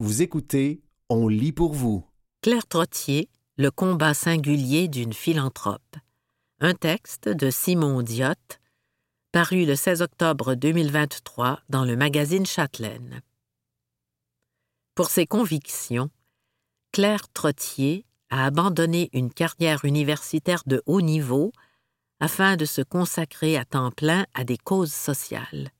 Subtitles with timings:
[0.00, 2.06] Vous écoutez On lit pour vous.
[2.40, 5.96] Claire Trottier, Le combat singulier d'une philanthrope.
[6.60, 8.60] Un texte de Simon Diotte,
[9.32, 13.22] paru le 16 octobre 2023 dans le magazine Châtelaine.
[14.94, 16.10] Pour ses convictions,
[16.92, 21.50] Claire Trottier a abandonné une carrière universitaire de haut niveau
[22.20, 25.72] afin de se consacrer à temps plein à des causes sociales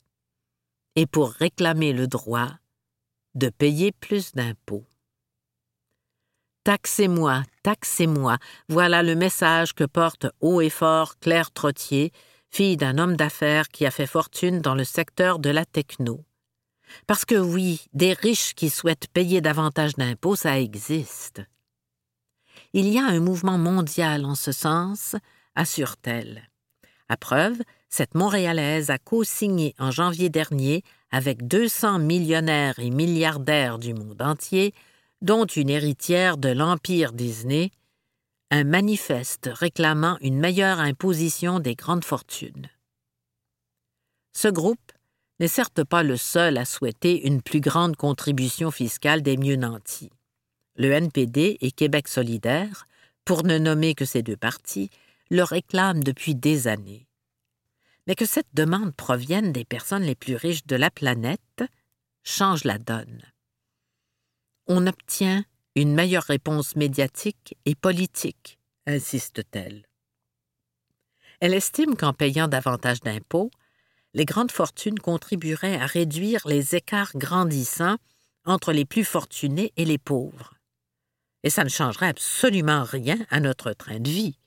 [0.97, 2.51] et pour réclamer le droit
[3.35, 4.87] de payer plus d'impôts.
[6.65, 8.37] Taxez-moi, taxez-moi,
[8.69, 12.13] voilà le message que porte haut et fort Claire Trottier,
[12.51, 16.25] fille d'un homme d'affaires qui a fait fortune dans le secteur de la techno.
[17.07, 21.43] Parce que oui, des riches qui souhaitent payer davantage d'impôts, ça existe.
[22.73, 25.17] Il y a un mouvement mondial en ce sens,
[25.55, 26.49] assure-t-elle.
[27.09, 33.95] À preuve, cette Montréalaise a co-signé en janvier dernier avec 200 millionnaires et milliardaires du
[33.95, 34.75] monde entier,
[35.23, 37.71] dont une héritière de l'Empire Disney,
[38.51, 42.69] un manifeste réclamant une meilleure imposition des grandes fortunes.
[44.33, 44.93] Ce groupe
[45.41, 50.11] n'est certes pas le seul à souhaiter une plus grande contribution fiscale des mieux nantis.
[50.77, 52.87] Le NPD et Québec solidaire,
[53.25, 54.91] pour ne nommer que ces deux partis,
[55.31, 57.08] le réclament depuis des années
[58.09, 61.63] mais que cette demande provienne des personnes les plus riches de la planète
[62.25, 63.23] change la donne.
[64.67, 69.87] On obtient une meilleure réponse médiatique et politique, insiste-t-elle.
[71.41, 73.51] Elle estime qu'en payant davantage d'impôts,
[74.15, 77.99] les grandes fortunes contribueraient à réduire les écarts grandissants
[78.47, 80.55] entre les plus fortunés et les pauvres.
[81.43, 84.39] Et ça ne changerait absolument rien à notre train de vie.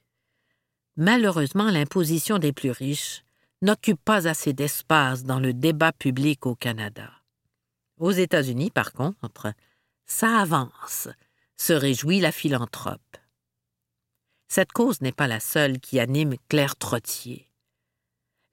[0.98, 3.24] Malheureusement, l'imposition des plus riches
[3.62, 7.12] n'occupe pas assez d'espace dans le débat public au Canada.
[7.98, 9.54] Aux États-Unis, par contre,
[10.06, 11.08] ça avance,
[11.58, 13.18] se réjouit la philanthrope.
[14.48, 17.48] Cette cause n'est pas la seule qui anime Claire Trottier.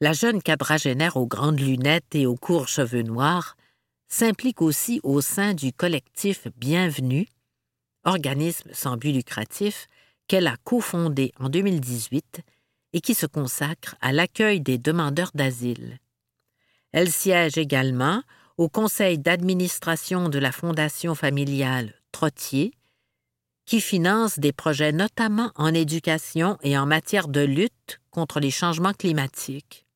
[0.00, 3.56] La jeune quadragénaire aux grandes lunettes et aux courts cheveux noirs
[4.08, 7.26] s'implique aussi au sein du collectif Bienvenue,
[8.04, 9.88] organisme sans but lucratif
[10.28, 12.42] qu'elle a cofondé en 2018
[12.93, 15.99] et qui se consacre à l'accueil des demandeurs d'asile.
[16.93, 18.22] Elle siège également
[18.56, 22.72] au conseil d'administration de la Fondation familiale Trottier,
[23.66, 28.94] qui finance des projets notamment en éducation et en matière de lutte contre les changements
[28.94, 29.87] climatiques.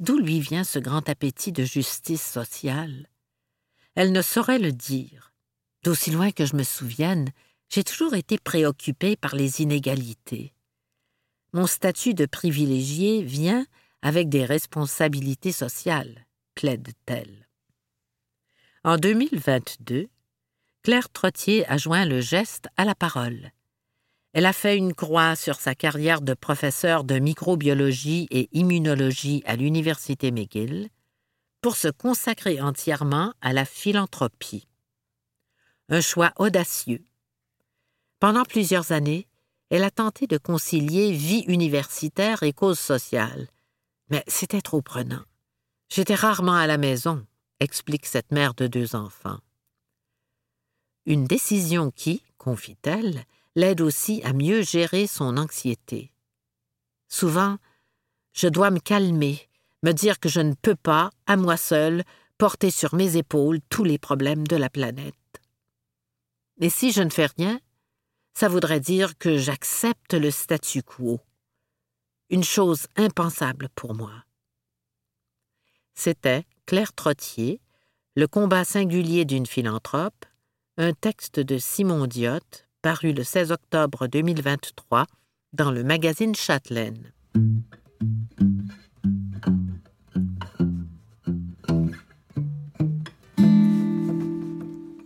[0.00, 3.06] D'où lui vient ce grand appétit de justice sociale?
[3.94, 5.32] Elle ne saurait le dire.
[5.84, 7.28] D'aussi loin que je me souvienne,
[7.68, 10.52] j'ai toujours été préoccupée par les inégalités.
[11.52, 13.66] Mon statut de privilégié vient
[14.02, 17.48] avec des responsabilités sociales, plaide-t-elle.
[18.84, 20.08] En 2022,
[20.82, 23.52] Claire Trottier a joint le geste à la parole.
[24.32, 29.56] Elle a fait une croix sur sa carrière de professeur de microbiologie et immunologie à
[29.56, 30.88] l'Université McGill
[31.60, 34.68] pour se consacrer entièrement à la philanthropie.
[35.88, 37.04] Un choix audacieux.
[38.20, 39.26] Pendant plusieurs années,
[39.70, 43.48] elle a tenté de concilier vie universitaire et cause sociale.
[44.08, 45.22] Mais c'était trop prenant.
[45.88, 47.24] J'étais rarement à la maison,
[47.60, 49.38] explique cette mère de deux enfants.
[51.06, 56.12] Une décision qui, confie-t-elle, l'aide aussi à mieux gérer son anxiété.
[57.08, 57.58] Souvent,
[58.32, 59.48] je dois me calmer,
[59.82, 62.04] me dire que je ne peux pas, à moi seule,
[62.38, 65.14] porter sur mes épaules tous les problèmes de la planète.
[66.60, 67.60] Et si je ne fais rien,
[68.34, 71.20] ça voudrait dire que j'accepte le statu quo.
[72.30, 74.24] Une chose impensable pour moi.
[75.94, 77.60] C'était Claire Trottier,
[78.16, 80.24] Le combat singulier d'une philanthrope,
[80.76, 85.06] un texte de Simon Diotte, paru le 16 octobre 2023
[85.52, 87.12] dans le magazine Châtelaine.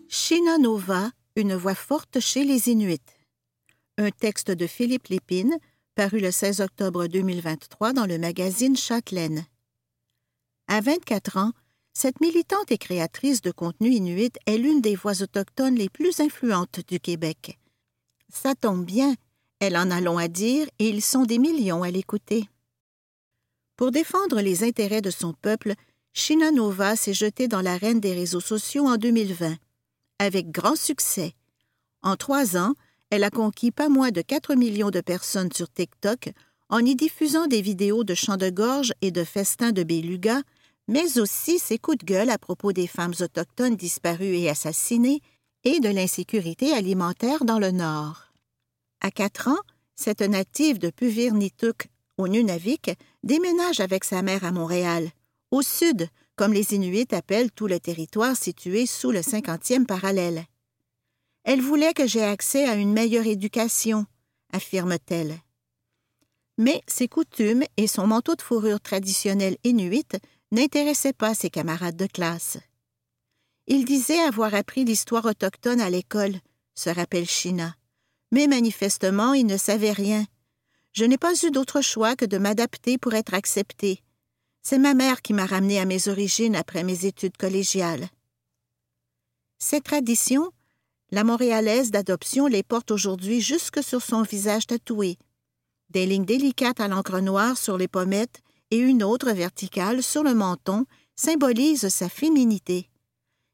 [0.09, 3.14] Shinanova, une voix forte chez les Inuits
[3.99, 5.57] un texte de Philippe Lépine,
[5.95, 9.47] paru le 16 octobre 2023 dans le magazine Châtelaine.
[10.67, 11.53] À 24 ans,
[11.93, 16.81] cette militante et créatrice de contenu inuit est l'une des voix autochtones les plus influentes
[16.89, 17.59] du Québec.
[18.29, 19.15] Ça tombe bien,
[19.61, 22.49] elle en a long à dire et ils sont des millions à l'écouter.
[23.77, 25.75] Pour défendre les intérêts de son peuple,
[26.13, 29.57] Shinanova s'est jetée dans l'arène des réseaux sociaux en 2020,
[30.19, 31.35] avec grand succès.
[32.03, 32.75] En trois ans,
[33.15, 36.31] elle a conquis pas moins de 4 millions de personnes sur TikTok
[36.69, 40.43] en y diffusant des vidéos de chants de gorge et de festins de beluga,
[40.89, 45.21] mais aussi ses coups de gueule à propos des femmes autochtones disparues et assassinées
[45.63, 48.33] et de l'insécurité alimentaire dans le Nord.
[49.01, 49.63] À quatre ans,
[49.95, 51.87] cette native de Puvirnituk,
[52.19, 52.91] au Nunavik,
[53.23, 55.09] déménage avec sa mère à Montréal,
[55.53, 60.47] au sud, comme les Inuits appellent tout le territoire situé sous le cinquantième parallèle.
[61.45, 64.07] Elle voulait que j'aie accès à une meilleure éducation,
[64.53, 65.39] affirme-t-elle.
[66.57, 70.17] Mais ses coutumes et son manteau de fourrure traditionnel inuit
[70.53, 72.59] n'intéressaient pas ses camarades de classe.
[73.67, 76.37] Il disait avoir appris l'histoire autochtone à l'école,
[76.75, 77.75] se rappelle China.
[78.31, 80.27] Mais manifestement, il ne savait rien.
[80.93, 84.03] Je n'ai pas eu d'autre choix que de m'adapter pour être accepté.
[84.63, 88.09] C'est ma mère qui m'a ramené à mes origines après mes études collégiales.
[89.59, 90.51] Cette tradition,
[91.15, 95.17] la Montréalaise d'adoption les porte aujourd'hui jusque sur son visage tatoué.
[95.91, 100.35] Des lignes délicates à l'encre noire sur les pommettes et une autre verticale sur le
[100.35, 102.91] menton symbolisent sa féminité.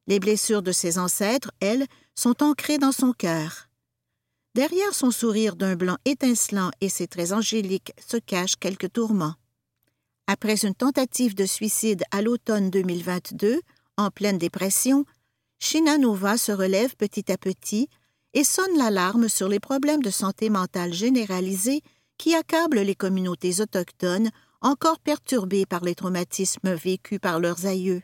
[0.07, 3.69] Les blessures de ses ancêtres, elles, sont ancrées dans son cœur.
[4.55, 9.35] Derrière son sourire d'un blanc étincelant et ses traits angéliques se cachent quelques tourments.
[10.27, 13.61] Après une tentative de suicide à l'automne 2022,
[13.99, 15.05] en pleine dépression,
[15.61, 17.89] Shinanova se relève petit à petit
[18.33, 21.83] et sonne l'alarme sur les problèmes de santé mentale généralisés
[22.19, 24.31] qui accablent les communautés autochtones
[24.63, 28.03] encore perturbées par les traumatismes vécus par leurs aïeux.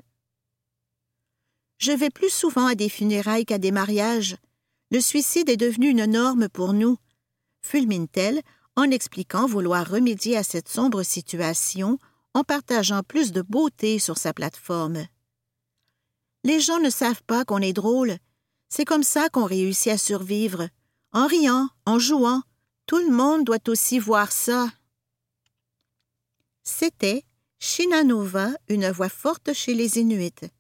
[1.79, 4.37] Je vais plus souvent à des funérailles qu'à des mariages.
[4.91, 6.97] Le suicide est devenu une norme pour nous,
[7.63, 8.43] fulmine-t-elle
[8.77, 11.99] en expliquant vouloir remédier à cette sombre situation
[12.35, 15.07] en partageant plus de beauté sur sa plateforme.
[16.47, 18.17] Les gens ne savent pas qu'on est drôle.
[18.69, 20.69] C'est comme ça qu'on réussit à survivre.
[21.13, 22.41] En riant, en jouant.
[22.87, 24.69] Tout le monde doit aussi voir ça.
[26.63, 27.25] C'était
[27.59, 30.51] Shinanova, une voix forte chez les Inuits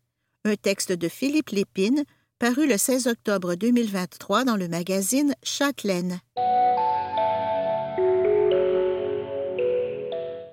[0.46, 2.04] un texte de Philippe Lépine,
[2.38, 6.20] paru le 16 octobre 2023 dans le magazine Châtelaine.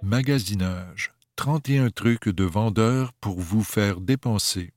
[0.01, 4.72] Magasinage 31 trucs de vendeurs pour vous faire dépenser.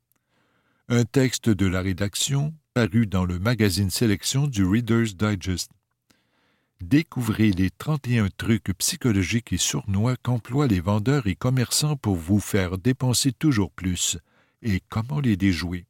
[0.89, 5.73] Un texte de la rédaction paru dans le magazine Sélection du Reader's Digest.
[6.81, 12.79] Découvrez les 31 trucs psychologiques et sournois qu'emploient les vendeurs et commerçants pour vous faire
[12.79, 14.19] dépenser toujours plus
[14.63, 15.87] et comment les déjouer?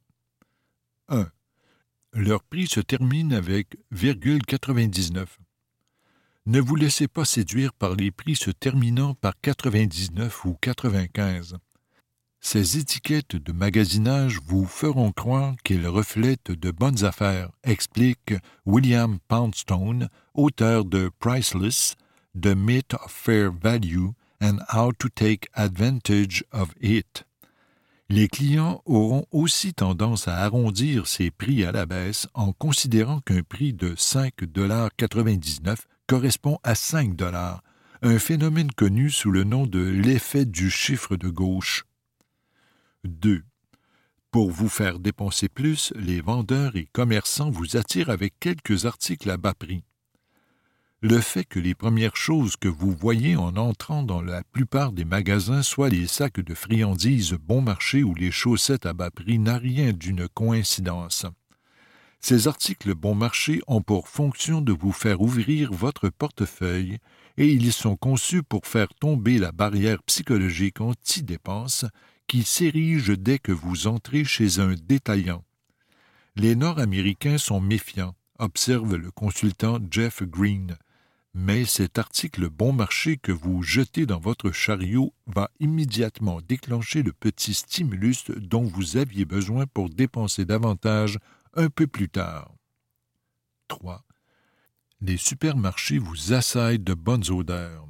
[1.09, 1.27] 1.
[2.13, 3.77] Leur prix se termine avec
[4.47, 5.39] 99.
[6.47, 11.59] Ne vous laissez pas séduire par les prix se terminant par 99 ou 95.
[12.39, 18.33] Ces étiquettes de magasinage vous feront croire qu'elles reflètent de bonnes affaires, explique
[18.65, 21.95] William Poundstone, auteur de Priceless,
[22.39, 24.11] The Myth of Fair Value
[24.41, 27.25] and How to Take Advantage of It
[28.09, 33.43] les clients auront aussi tendance à arrondir ces prix à la baisse en considérant qu'un
[33.43, 37.63] prix de 5,99 correspond à 5 dollars,
[38.01, 41.83] un phénomène connu sous le nom de l'effet du chiffre de gauche.
[43.07, 43.43] 2.
[44.31, 49.37] Pour vous faire dépenser plus, les vendeurs et commerçants vous attirent avec quelques articles à
[49.37, 49.83] bas prix
[51.01, 55.05] le fait que les premières choses que vous voyez en entrant dans la plupart des
[55.05, 59.59] magasins soient les sacs de friandises bon marché ou les chaussettes à bas prix n'a
[59.59, 61.27] rien d'une coïncidence.
[62.19, 66.97] Ces articles bon marché ont pour fonction de vous faire ouvrir votre portefeuille
[67.37, 71.85] et ils sont conçus pour faire tomber la barrière psychologique anti-dépense
[72.27, 75.43] qui s'érige dès que vous entrez chez un détaillant.
[76.35, 80.77] Les Nord-Américains sont méfiants, observe le consultant Jeff Green,
[81.33, 87.13] mais cet article bon marché que vous jetez dans votre chariot va immédiatement déclencher le
[87.13, 91.19] petit stimulus dont vous aviez besoin pour dépenser davantage
[91.53, 92.53] un peu plus tard.
[93.67, 94.03] 3.
[95.01, 97.86] Les supermarchés vous assaillent de bonnes odeurs.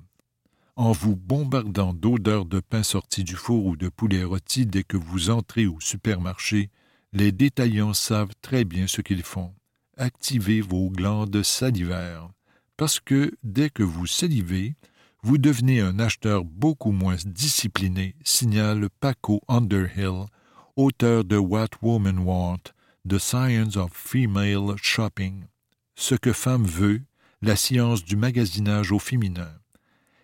[0.77, 4.95] En vous bombardant d'odeurs de pain sorti du four ou de poulet rôti dès que
[4.95, 6.69] vous entrez au supermarché,
[7.13, 9.55] les détaillants savent très bien ce qu'ils font.
[9.97, 12.29] Activez vos glandes salivaires
[12.77, 14.75] parce que dès que vous salivez,
[15.23, 20.25] vous devenez un acheteur beaucoup moins discipliné, signale Paco Underhill,
[20.75, 22.61] auteur de What Women Want,
[23.09, 25.45] The Science of Female Shopping,
[25.95, 27.01] Ce que femme veut,
[27.41, 29.49] la science du magasinage au féminin.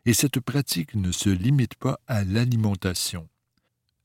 [0.05, 3.29] Et cette pratique ne se limite pas à l'alimentation.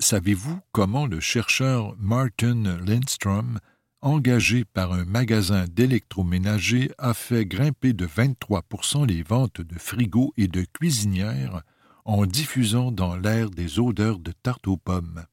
[0.00, 3.58] Savez-vous comment le chercheur Martin Lindstrom
[4.00, 10.48] engagé par un magasin d'électroménager, a fait grimper de 23% les ventes de frigos et
[10.48, 11.62] de cuisinières
[12.04, 15.24] en diffusant dans l'air des odeurs de tarte aux pommes?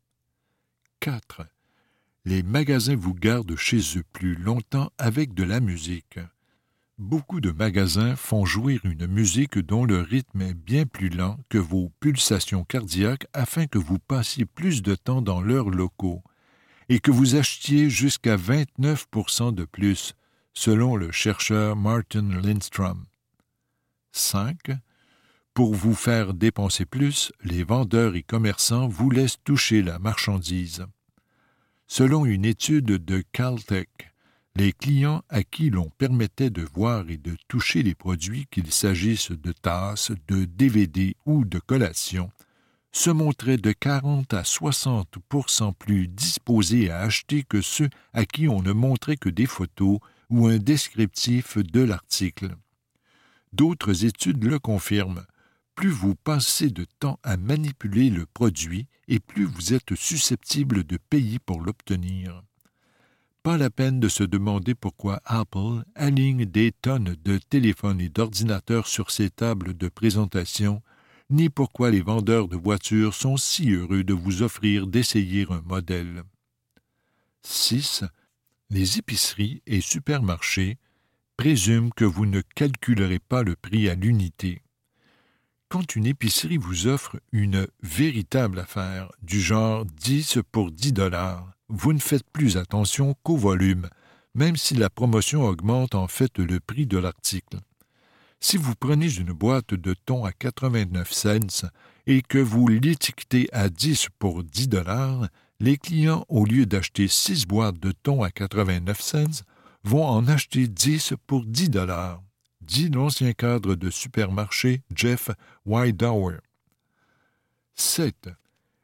[0.99, 1.43] 4.
[2.25, 6.19] Les magasins vous gardent chez eux plus longtemps avec de la musique.
[6.97, 11.57] Beaucoup de magasins font jouer une musique dont le rythme est bien plus lent que
[11.57, 16.23] vos pulsations cardiaques afin que vous passiez plus de temps dans leurs locaux
[16.87, 20.13] et que vous achetiez jusqu'à 29% de plus,
[20.53, 23.05] selon le chercheur Martin Lindstrom.
[24.13, 24.71] 5.
[25.53, 30.85] Pour vous faire dépenser plus, les vendeurs et commerçants vous laissent toucher la marchandise.
[31.87, 34.14] Selon une étude de Caltech,
[34.55, 39.31] les clients à qui l'on permettait de voir et de toucher les produits, qu'il s'agisse
[39.31, 42.31] de tasses, de DVD ou de collations,
[42.93, 48.61] se montraient de 40 à 60% plus disposés à acheter que ceux à qui on
[48.61, 52.55] ne montrait que des photos ou un descriptif de l'article.
[53.51, 55.25] D'autres études le confirment.
[55.75, 60.97] Plus vous passez de temps à manipuler le produit et plus vous êtes susceptible de
[60.97, 62.41] payer pour l'obtenir.
[63.45, 68.87] Pas la peine de se demander pourquoi Apple aligne des tonnes de téléphones et d'ordinateurs
[68.87, 70.81] sur ses tables de présentation,
[71.29, 76.23] ni pourquoi les vendeurs de voitures sont si heureux de vous offrir d'essayer un modèle.
[77.43, 78.03] 6.
[78.71, 80.79] Les épiceries et supermarchés
[81.37, 84.63] présument que vous ne calculerez pas le prix à l'unité.
[85.69, 91.93] Quand une épicerie vous offre une véritable affaire, du genre 10 pour 10 dollars, vous
[91.93, 93.89] ne faites plus attention qu'au volume,
[94.33, 97.59] même si la promotion augmente en fait le prix de l'article.
[98.39, 101.69] Si vous prenez une boîte de thon à 89 cents
[102.05, 105.27] et que vous l'étiquetez à 10 pour 10 dollars,
[105.59, 109.43] les clients, au lieu d'acheter 6 boîtes de thon à 89 cents,
[109.83, 112.21] vont en acheter 10 pour 10 dollars,
[112.61, 115.31] dit l'ancien cadre de supermarché Jeff
[115.65, 116.37] Wydower.
[117.75, 118.29] 7.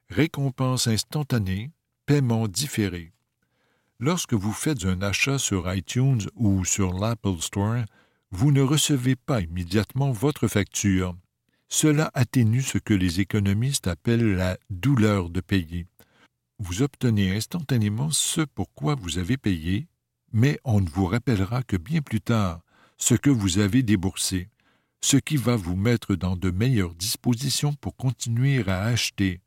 [0.09, 1.71] Récompense instantanée
[2.05, 3.13] Paiement différé.
[3.99, 7.85] Lorsque vous faites un achat sur iTunes ou sur l'Apple Store,
[8.31, 11.15] vous ne recevez pas immédiatement votre facture.
[11.69, 15.85] Cela atténue ce que les économistes appellent la douleur de payer.
[16.57, 19.87] Vous obtenez instantanément ce pour quoi vous avez payé,
[20.33, 22.61] mais on ne vous rappellera que bien plus tard
[22.97, 24.49] ce que vous avez déboursé,
[25.01, 29.39] ce qui va vous mettre dans de meilleures dispositions pour continuer à acheter,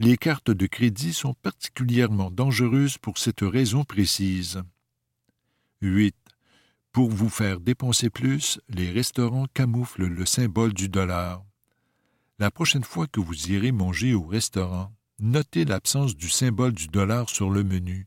[0.00, 4.62] les cartes de crédit sont particulièrement dangereuses pour cette raison précise.
[5.82, 6.14] 8.
[6.92, 11.44] Pour vous faire dépenser plus, les restaurants camouflent le symbole du dollar.
[12.38, 17.28] La prochaine fois que vous irez manger au restaurant, notez l'absence du symbole du dollar
[17.28, 18.06] sur le menu.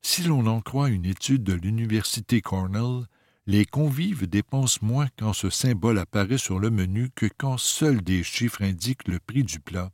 [0.00, 3.06] Si l'on en croit une étude de l'Université Cornell,
[3.46, 8.22] les convives dépensent moins quand ce symbole apparaît sur le menu que quand seuls des
[8.22, 9.92] chiffres indiquent le prix du plat.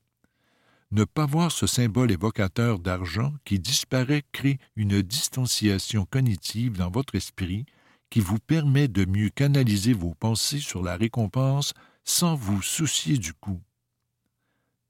[0.91, 7.15] Ne pas voir ce symbole évocateur d'argent qui disparaît crée une distanciation cognitive dans votre
[7.15, 7.67] esprit
[8.11, 11.75] qui vous permet de mieux canaliser vos pensées sur la récompense
[12.05, 13.61] sans vous soucier du coût.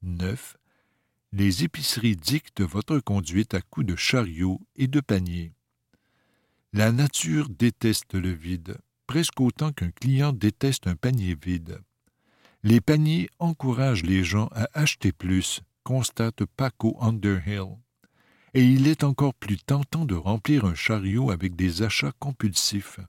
[0.02, 0.56] 9.
[1.32, 5.52] Les épiceries dictent votre conduite à coups de chariot et de panier.
[6.72, 11.80] La nature déteste le vide, presque autant qu'un client déteste un panier vide.
[12.62, 17.76] Les paniers encouragent les gens à acheter plus, constate Paco Underhill.
[18.54, 23.00] Et il est encore plus tentant de remplir un chariot avec des achats compulsifs.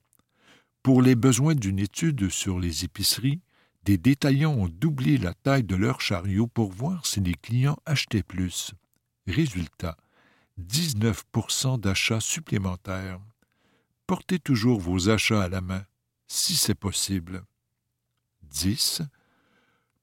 [0.84, 3.42] Pour les besoins d'une étude sur les épiceries,
[3.84, 8.24] des détaillants ont doublé la taille de leur chariot pour voir si les clients achetaient
[8.24, 8.74] plus.
[9.28, 9.98] Résultat
[10.60, 13.20] 19% d'achats supplémentaires.
[14.08, 15.84] Portez toujours vos achats à la main,
[16.28, 17.44] si c'est possible.
[18.44, 19.02] 10.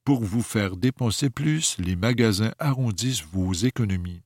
[0.04, 4.22] Pour vous faire dépenser plus, les magasins arrondissent vos économies.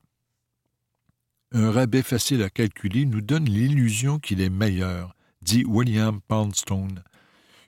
[1.51, 7.03] Un rabais facile à calculer nous donne l'illusion qu'il est meilleur, dit William Poundstone.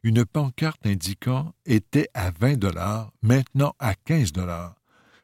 [0.04, 4.76] Une pancarte indiquant était à 20 dollars, maintenant à 15 dollars,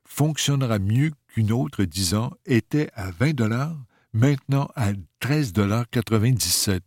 [0.08, 3.77] fonctionnera mieux qu'une autre disant était à 20 dollars,
[4.13, 6.84] maintenant à 13 dollars 97.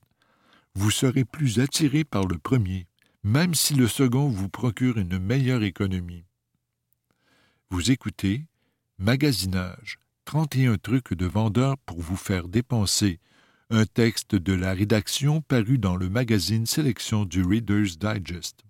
[0.75, 2.88] Vous serez plus attiré par le premier
[3.29, 6.25] même si le second vous procure une meilleure économie.
[7.69, 8.47] Vous écoutez
[8.97, 13.21] Magasinage, 31 trucs de vendeurs pour vous faire dépenser,
[13.69, 18.65] un texte de la rédaction paru dans le magazine Sélection du Reader's Digest.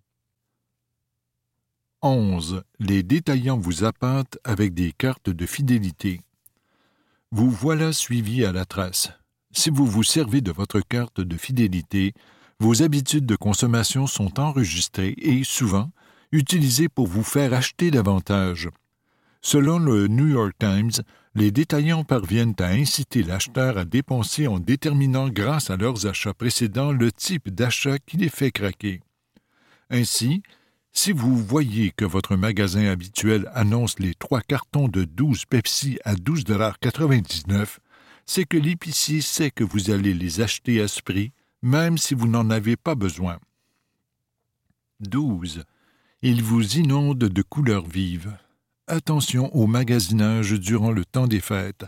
[2.02, 2.64] 11.
[2.80, 6.20] Les détaillants vous appâtent avec des cartes de fidélité.
[7.30, 9.12] Vous voilà suivi à la trace.
[9.52, 12.12] Si vous vous servez de votre carte de fidélité,
[12.60, 15.90] vos habitudes de consommation sont enregistrées et, souvent,
[16.32, 18.68] utilisés pour vous faire acheter davantage.
[19.40, 21.02] Selon le New York Times,
[21.34, 26.90] les détaillants parviennent à inciter l'acheteur à dépenser en déterminant grâce à leurs achats précédents
[26.90, 29.00] le type d'achat qui les fait craquer.
[29.90, 30.42] Ainsi,
[30.92, 36.14] si vous voyez que votre magasin habituel annonce les trois cartons de 12 Pepsi à
[36.14, 37.78] 12,99
[38.28, 42.28] c'est que l'épicier sait que vous allez les acheter à ce prix, même si vous
[42.28, 43.38] n'en avez pas besoin.
[45.00, 45.64] 12.
[46.22, 48.36] Il vous inonde de couleurs vives.
[48.86, 51.84] Attention au magasinage durant le temps des fêtes,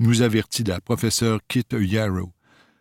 [0.00, 2.32] nous avertit la professeure Kit Yarrow.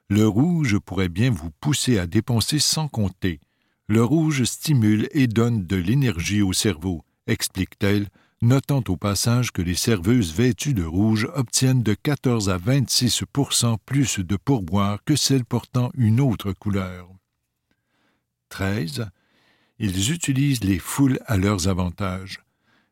[0.09, 3.39] Le rouge pourrait bien vous pousser à dépenser sans compter.
[3.87, 8.07] Le rouge stimule et donne de l'énergie au cerveau, explique-t-elle,
[8.43, 14.19] notant au passage que les serveuses vêtues de rouge obtiennent de 14 à 26% plus
[14.19, 17.07] de pourboire que celles portant une autre couleur.
[18.49, 19.07] 13.
[19.79, 22.41] Ils utilisent les foules à leurs avantages.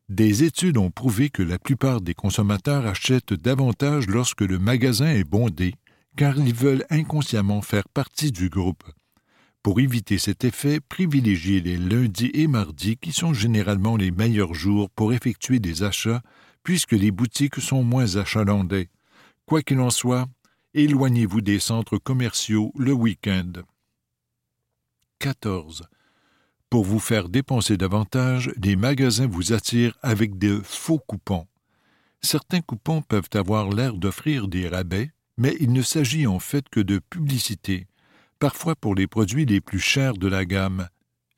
[0.08, 5.26] Des études ont prouvé que la plupart des consommateurs achètent davantage lorsque le magasin est
[5.26, 5.76] bondé,
[6.16, 8.84] car ils veulent inconsciemment faire partie du groupe.
[9.64, 14.90] Pour éviter cet effet, privilégiez les lundis et mardis qui sont généralement les meilleurs jours
[14.90, 16.24] pour effectuer des achats
[16.64, 18.90] puisque les boutiques sont moins achalandées.
[19.46, 20.28] Quoi qu'il en soit,
[20.74, 23.52] éloignez-vous des centres commerciaux le week-end.
[25.20, 25.84] 14.
[26.72, 31.46] Pour vous faire dépenser davantage, les magasins vous attirent avec de faux coupons.
[32.22, 36.80] Certains coupons peuvent avoir l'air d'offrir des rabais, mais il ne s'agit en fait que
[36.80, 37.88] de publicité
[38.42, 40.90] parfois pour les produits les plus chers de la gamme.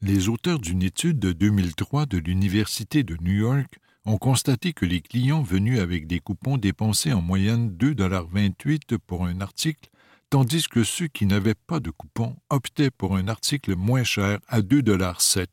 [0.01, 5.01] Les auteurs d'une étude de 2003 de l'Université de New York ont constaté que les
[5.01, 9.89] clients venus avec des coupons dépensaient en moyenne 2,28 pour un article,
[10.29, 14.61] tandis que ceux qui n'avaient pas de coupon optaient pour un article moins cher à
[14.61, 15.47] 2,7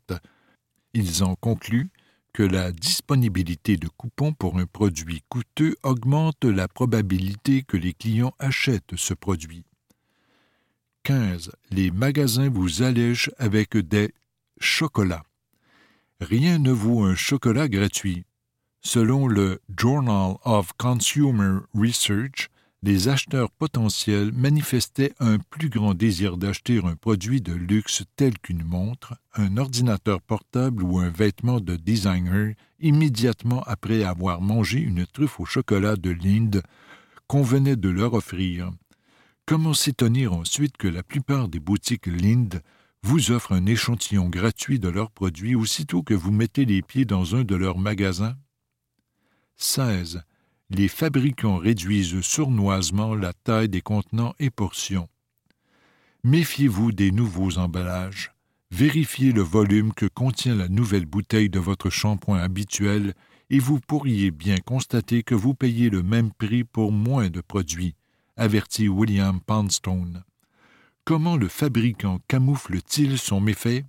[0.95, 1.91] Ils en concluent
[2.33, 8.35] que la disponibilité de coupons pour un produit coûteux augmente la probabilité que les clients
[8.39, 9.65] achètent ce produit.
[11.05, 11.53] 15.
[11.71, 14.13] Les magasins vous allègent avec des
[14.61, 15.25] chocolats.
[16.21, 18.25] Rien ne vaut un chocolat gratuit.
[18.83, 22.51] Selon le Journal of Consumer Research,
[22.83, 28.65] les acheteurs potentiels manifestaient un plus grand désir d'acheter un produit de luxe tel qu'une
[28.65, 35.41] montre, un ordinateur portable ou un vêtement de designer immédiatement après avoir mangé une truffe
[35.41, 36.63] au chocolat de Linde
[37.27, 38.71] qu'on venait de leur offrir.
[39.47, 42.63] Comment s'étonner ensuite que la plupart des boutiques Lind
[43.03, 47.35] vous offrent un échantillon gratuit de leurs produits aussitôt que vous mettez les pieds dans
[47.35, 48.37] un de leurs magasins?
[49.57, 50.23] 16.
[50.71, 55.09] Les fabricants réduisent sournoisement la taille des contenants et portions.
[56.23, 58.33] Méfiez-vous des nouveaux emballages.
[58.71, 63.15] Vérifiez le volume que contient la nouvelle bouteille de votre shampoing habituel
[63.49, 67.97] et vous pourriez bien constater que vous payez le même prix pour moins de produits
[68.41, 70.25] avertit William Poundstone.
[71.05, 73.85] Comment le fabricant camoufle-t-il son méfait?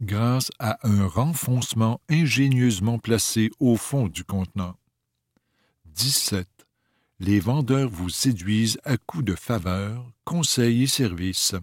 [0.00, 4.76] Grâce à un renfoncement ingénieusement placé au fond du contenant.
[5.86, 6.48] 17.
[7.18, 11.56] Les vendeurs vous séduisent à coups de faveurs, conseils et services.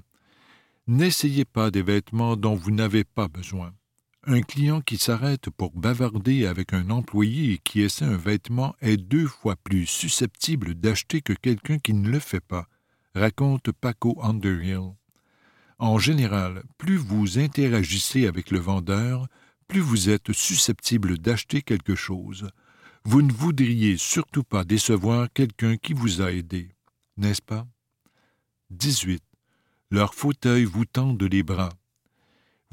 [0.88, 3.74] N'essayez pas des vêtements dont vous n'avez pas besoin.
[4.26, 8.96] Un client qui s'arrête pour bavarder avec un employé et qui essaie un vêtement est
[8.96, 12.70] deux fois plus susceptible d'acheter que quelqu'un qui ne le fait pas,
[13.16, 14.94] raconte Paco Underhill.
[15.78, 19.28] En général, plus vous interagissez avec le vendeur,
[19.68, 22.50] plus vous êtes susceptible d'acheter quelque chose.
[23.04, 26.70] Vous ne voudriez surtout pas décevoir quelqu'un qui vous a aidé,
[27.18, 27.68] n'est-ce pas?
[28.70, 29.22] 18.
[29.92, 31.74] Leur fauteuil vous tendent les bras.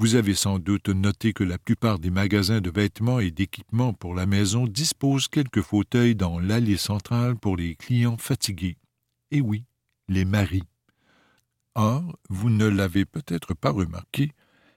[0.01, 4.15] Vous avez sans doute noté que la plupart des magasins de vêtements et d'équipements pour
[4.15, 8.79] la maison disposent quelques fauteuils dans l'allée centrale pour les clients fatigués.
[9.31, 9.67] Et oui,
[10.09, 10.63] les maris.
[11.75, 14.31] Or, vous ne l'avez peut-être pas remarqué,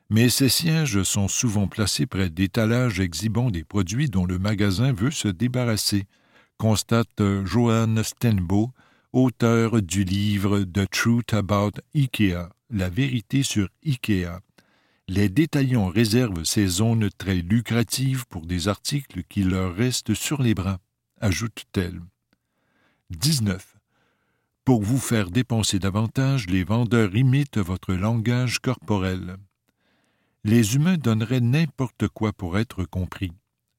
[0.10, 5.10] mais ces sièges sont souvent placés près d'étalages exhibant des produits dont le magasin veut
[5.10, 6.04] se débarrasser,
[6.58, 8.72] constate Johan Stenbo,
[9.14, 14.42] auteur du livre The Truth About IKEA, La vérité sur IKEA,
[15.08, 20.54] les détaillants réservent ces zones très lucratives pour des articles qui leur restent sur les
[20.54, 20.80] bras,
[21.20, 22.02] ajoute-t-elle.
[23.10, 23.78] 19.
[24.66, 29.36] Pour vous faire dépenser davantage, les vendeurs imitent votre langage corporel.
[30.46, 33.32] Les humains donneraient n'importe quoi pour être compris.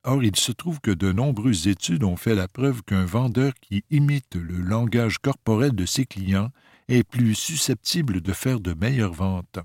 [0.05, 3.83] Or, il se trouve que de nombreuses études ont fait la preuve qu'un vendeur qui
[3.91, 6.51] imite le langage corporel de ses clients
[6.89, 9.59] est plus susceptible de faire de meilleures ventes.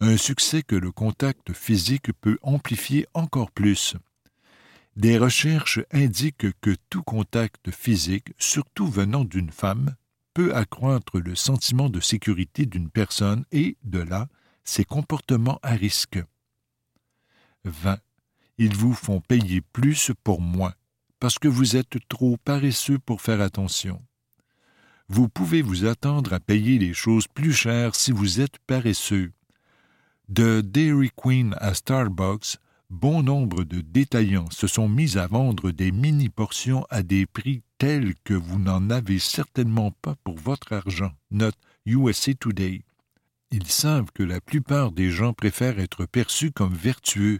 [0.00, 3.96] Un succès que le contact physique peut amplifier encore plus.
[4.96, 9.94] Des recherches indiquent que tout contact physique, surtout venant d'une femme,
[10.34, 14.28] peut accroître le sentiment de sécurité d'une personne et, de là,
[14.64, 16.18] ses comportements à risque.
[17.64, 17.98] 20.
[18.58, 20.74] Ils vous font payer plus pour moins,
[21.18, 24.00] parce que vous êtes trop paresseux pour faire attention.
[25.08, 29.32] Vous pouvez vous attendre à payer les choses plus chères si vous êtes paresseux.
[30.30, 32.56] De Dairy Queen à Starbucks,
[32.88, 38.14] bon nombre de détaillants se sont mis à vendre des mini-portions à des prix tels
[38.24, 41.12] que vous n'en avez certainement pas pour votre argent.
[41.30, 41.58] Note
[42.40, 42.84] Today.
[43.50, 47.38] Ils savent que la plupart des gens préfèrent être perçus comme vertueux,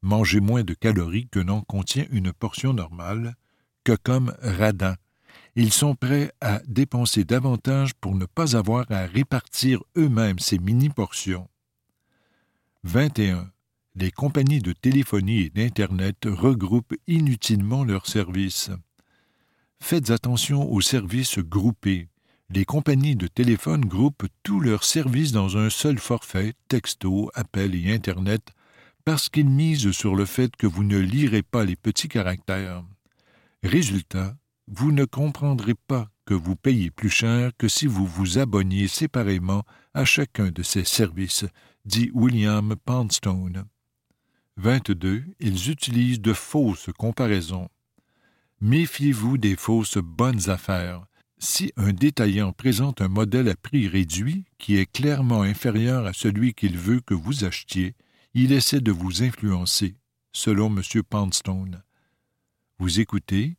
[0.00, 3.36] manger moins de calories que n'en contient une portion normale,
[3.84, 4.96] que comme radin.
[5.56, 11.48] Ils sont prêts à dépenser davantage pour ne pas avoir à répartir eux-mêmes ces mini-portions.
[12.84, 13.50] 21.
[13.96, 18.70] Les compagnies de téléphonie et d'Internet regroupent inutilement leurs services.
[19.80, 22.08] Faites attention aux services groupés.
[22.50, 27.90] Les compagnies de téléphone groupent tous leurs services dans un seul forfait, texto, appel et
[27.90, 28.52] Internet,
[29.06, 32.84] parce qu'ils misent sur le fait que vous ne lirez pas les petits caractères.
[33.62, 34.36] Résultat,
[34.68, 39.62] vous ne comprendrez pas que vous payez plus cher que si vous vous abonniez séparément
[39.94, 41.46] à chacun de ces services,
[41.84, 43.66] dit William Poundstone.
[44.56, 45.24] 22.
[45.40, 47.68] Ils utilisent de fausses comparaisons.
[48.60, 51.04] Méfiez-vous des fausses bonnes affaires.
[51.38, 56.54] Si un détaillant présente un modèle à prix réduit qui est clairement inférieur à celui
[56.54, 57.94] qu'il veut que vous achetiez,
[58.32, 59.94] il essaie de vous influencer,
[60.32, 61.02] selon M.
[61.02, 61.82] Poundstone.
[62.78, 63.56] Vous écoutez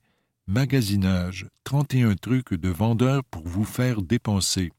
[0.48, 4.72] Magasinage 31 trucs de vendeurs pour vous faire dépenser.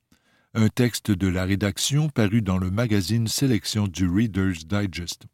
[0.59, 5.27] Un texte de la rédaction paru dans le magazine Sélection du Reader's Digest.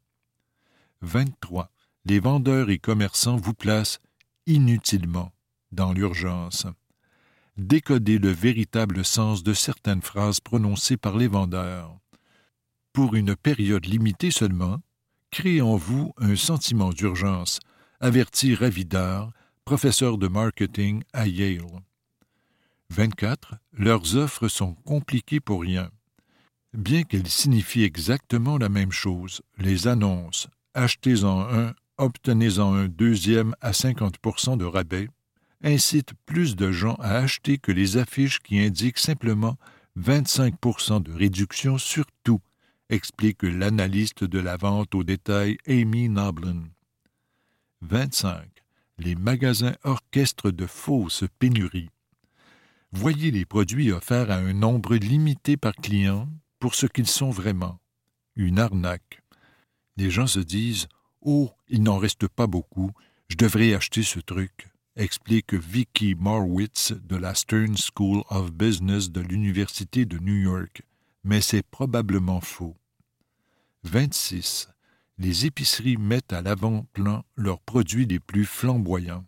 [1.02, 1.70] 23.
[2.06, 4.00] Les vendeurs et commerçants vous placent
[4.46, 5.30] inutilement
[5.70, 6.66] dans l'urgence.
[7.56, 11.96] Décodez le véritable sens de certaines phrases prononcées par les vendeurs.
[12.92, 14.78] Pour une période limitée seulement,
[15.30, 17.60] créez en vous un sentiment d'urgence,
[18.00, 19.30] avertit Ravidar,
[19.64, 21.62] professeur de marketing à Yale.
[22.92, 23.54] 24.
[23.72, 25.90] Leurs offres sont compliquées pour rien.
[26.74, 33.72] Bien qu'elles signifient exactement la même chose, les annonces achetez-en un, obtenez-en un deuxième à
[33.72, 35.08] 50% de rabais
[35.64, 39.56] incitent plus de gens à acheter que les affiches qui indiquent simplement
[39.98, 42.40] 25% de réduction sur tout,
[42.90, 46.64] explique l'analyste de la vente au détail Amy Noblin.
[47.80, 48.48] 25
[48.98, 51.88] les magasins orchestres de fausses pénuries.
[52.92, 56.28] Voyez les produits offerts à un nombre limité par client
[56.58, 57.78] pour ce qu'ils sont vraiment.
[58.36, 59.22] Une arnaque.
[59.96, 60.88] Les gens se disent
[61.20, 62.90] Oh, il n'en reste pas beaucoup,
[63.28, 69.20] je devrais acheter ce truc, explique Vicky Marwitz de la Stern School of Business de
[69.20, 70.82] l'Université de New York.
[71.24, 72.76] Mais c'est probablement faux.
[73.84, 74.68] 26
[75.18, 79.24] les épiceries mettent à l'avant-plan leurs produits les plus flamboyants.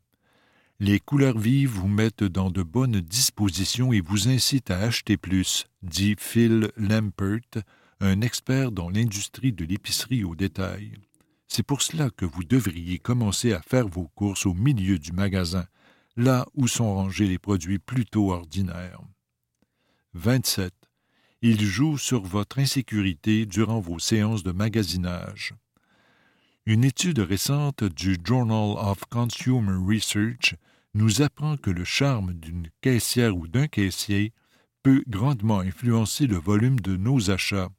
[0.86, 5.66] Les couleurs vives vous mettent dans de bonnes dispositions et vous incitent à acheter plus,
[5.82, 7.62] dit Phil Lampert,
[8.00, 10.92] un expert dans l'industrie de l'épicerie au détail.
[11.48, 15.64] C'est pour cela que vous devriez commencer à faire vos courses au milieu du magasin,
[16.18, 19.00] là où sont rangés les produits plutôt ordinaires.
[20.12, 20.70] 27.
[21.40, 25.54] Il joue sur votre insécurité durant vos séances de magasinage.
[26.66, 30.56] Une étude récente du Journal of Consumer Research
[30.94, 34.32] nous apprend que le charme d'une caissière ou d'un caissier
[34.82, 37.70] peut grandement influencer le volume de nos achats.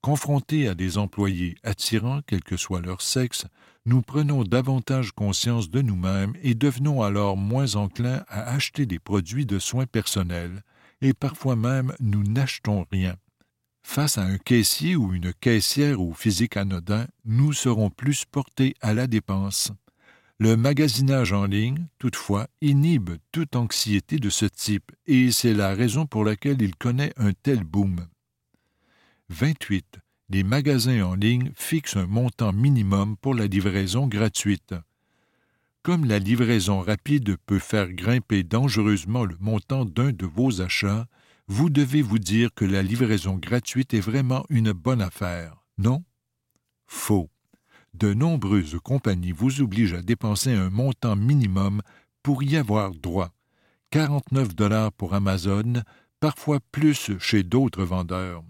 [0.00, 3.46] Confrontés à des employés attirants, quel que soit leur sexe,
[3.84, 9.46] nous prenons davantage conscience de nous-mêmes et devenons alors moins enclins à acheter des produits
[9.46, 10.62] de soins personnels,
[11.00, 13.16] et parfois même nous n'achetons rien.
[13.82, 18.92] Face à un caissier ou une caissière au physique anodin, nous serons plus portés à
[18.94, 19.72] la dépense.
[20.40, 26.06] Le magasinage en ligne, toutefois, inhibe toute anxiété de ce type, et c'est la raison
[26.06, 28.06] pour laquelle il connaît un tel boom.
[29.30, 29.98] 28.
[30.28, 34.74] Les magasins en ligne fixent un montant minimum pour la livraison gratuite.
[35.82, 41.06] Comme la livraison rapide peut faire grimper dangereusement le montant d'un de vos achats,
[41.48, 46.04] vous devez vous dire que la livraison gratuite est vraiment une bonne affaire, non?
[46.86, 47.28] Faux.
[47.98, 51.82] De nombreuses compagnies vous obligent à dépenser un montant minimum
[52.22, 53.32] pour y avoir droit.
[53.90, 55.82] 49 dollars pour Amazon,
[56.20, 58.44] parfois plus chez d'autres vendeurs.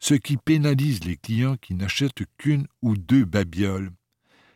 [0.00, 3.92] ce qui pénalise les clients qui n'achètent qu'une ou deux babioles.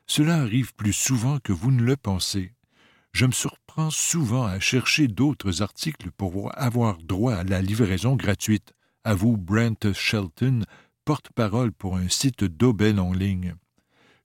[0.09, 2.53] Cela arrive plus souvent que vous ne le pensez.
[3.13, 8.73] Je me surprends souvent à chercher d'autres articles pour avoir droit à la livraison gratuite.
[9.05, 10.65] À vous, Brent Shelton,
[11.05, 13.55] porte-parole pour un site d'aubaine en ligne.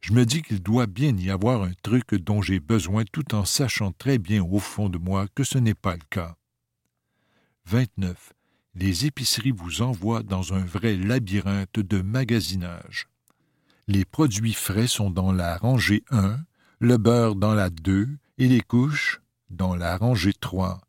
[0.03, 3.45] Je me dis qu'il doit bien y avoir un truc dont j'ai besoin tout en
[3.45, 6.35] sachant très bien au fond de moi que ce n'est pas le cas.
[7.67, 8.33] 29.
[8.75, 13.07] Les épiceries vous envoient dans un vrai labyrinthe de magasinage.
[13.87, 16.37] Les produits frais sont dans la rangée 1,
[16.79, 20.81] le beurre dans la 2 et les couches dans la rangée 3.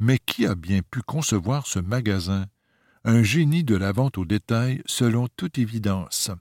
[0.00, 2.46] Mais qui a bien pu concevoir ce magasin?
[3.04, 6.32] Un génie de la vente au détail, selon toute évidence.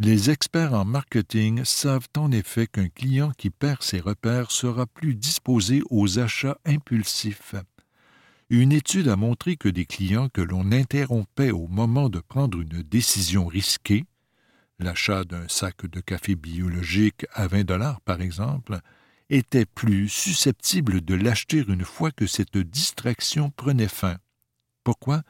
[0.00, 5.14] Les experts en marketing savent en effet qu'un client qui perd ses repères sera plus
[5.14, 7.54] disposé aux achats impulsifs.
[8.50, 12.82] Une étude a montré que des clients que l'on interrompait au moment de prendre une
[12.82, 14.04] décision risquée
[14.78, 18.78] l'achat d'un sac de café biologique à 20 dollars par exemple,
[19.30, 24.16] était plus susceptible de l'acheter une fois que cette distraction prenait fin.
[24.82, 25.22] Pourquoi?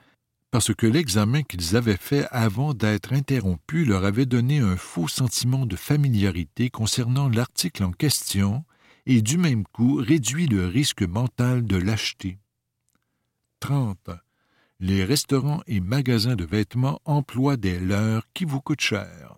[0.54, 5.66] Parce que l'examen qu'ils avaient fait avant d'être interrompu leur avait donné un faux sentiment
[5.66, 8.64] de familiarité concernant l'article en question
[9.04, 12.38] et du même coup réduit le risque mental de l'acheter.
[13.58, 14.10] 30.
[14.78, 19.36] Les restaurants et magasins de vêtements emploient des leurs qui vous coûtent cher.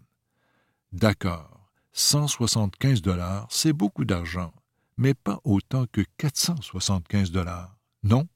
[0.92, 4.52] D'accord, 175 dollars, c'est beaucoup d'argent,
[4.98, 7.74] mais pas autant que 475 dollars.
[8.02, 8.28] Non?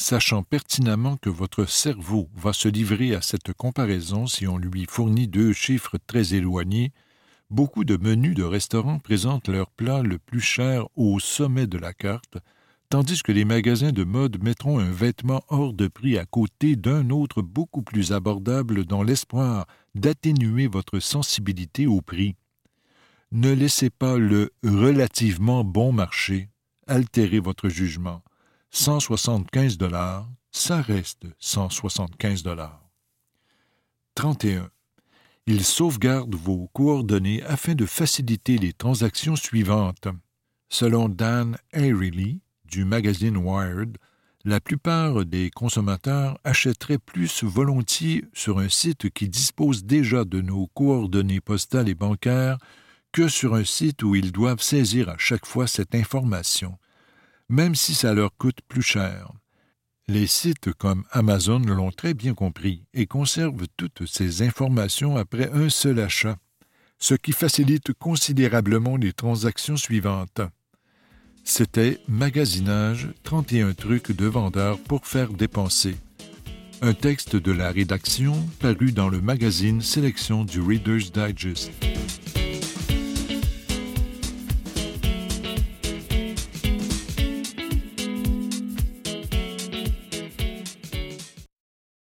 [0.00, 5.26] Sachant pertinemment que votre cerveau va se livrer à cette comparaison si on lui fournit
[5.26, 6.92] deux chiffres très éloignés,
[7.50, 11.92] beaucoup de menus de restaurants présentent leur plat le plus cher au sommet de la
[11.92, 12.38] carte,
[12.90, 17.10] tandis que les magasins de mode mettront un vêtement hors de prix à côté d'un
[17.10, 22.36] autre beaucoup plus abordable dans l'espoir d'atténuer votre sensibilité au prix.
[23.32, 26.50] Ne laissez pas le relativement bon marché
[26.86, 28.22] altérer votre jugement.
[28.70, 32.82] 175 dollars, ça reste 175 dollars.
[34.14, 34.70] 31.
[35.46, 40.08] Il sauvegarde vos coordonnées afin de faciliter les transactions suivantes.
[40.68, 43.96] Selon Dan Airey, du magazine Wired,
[44.44, 50.66] la plupart des consommateurs achèteraient plus volontiers sur un site qui dispose déjà de nos
[50.68, 52.58] coordonnées postales et bancaires
[53.12, 56.78] que sur un site où ils doivent saisir à chaque fois cette information,
[57.48, 59.32] même si ça leur coûte plus cher.
[60.06, 65.68] Les sites comme Amazon l'ont très bien compris et conservent toutes ces informations après un
[65.68, 66.38] seul achat,
[66.98, 70.40] ce qui facilite considérablement les transactions suivantes.
[71.44, 75.96] C'était Magasinage 31 trucs de vendeurs pour faire dépenser.
[76.80, 81.72] Un texte de la rédaction paru dans le magazine Sélection du Reader's Digest.